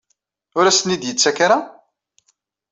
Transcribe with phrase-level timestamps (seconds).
[0.57, 1.59] Ur as-ten-id-yettak ara?